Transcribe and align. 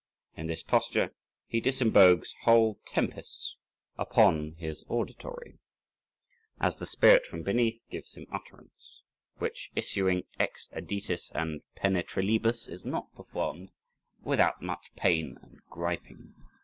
In 0.35 0.47
this 0.47 0.63
posture 0.63 1.13
he 1.45 1.61
disembogues 1.61 2.33
whole 2.41 2.79
tempests 2.87 3.55
upon 3.99 4.53
his 4.57 4.83
auditory, 4.89 5.59
as 6.59 6.77
the 6.77 6.87
spirit 6.87 7.27
from 7.27 7.43
beneath 7.43 7.83
gives 7.91 8.15
him 8.17 8.25
utterance, 8.31 9.03
which 9.37 9.69
issuing 9.75 10.23
ex 10.39 10.69
adytis 10.73 11.31
and 11.35 11.61
penetralibus, 11.77 12.67
is 12.67 12.83
not 12.83 13.13
performed 13.13 13.73
without 14.23 14.59
much 14.59 14.89
pain 14.95 15.37
and 15.43 15.59
griping. 15.69 16.33